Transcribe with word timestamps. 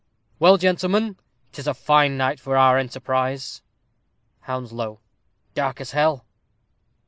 _Well, 0.39 0.57
gentlemen, 0.57 1.17
'tis 1.51 1.67
a 1.67 1.75
fine 1.75 2.17
night 2.17 2.39
for 2.39 2.57
our 2.57 2.79
enterprise. 2.79 3.61
Hounslow. 4.47 4.99
Dark 5.53 5.79
as 5.79 5.91
hell. 5.91 6.25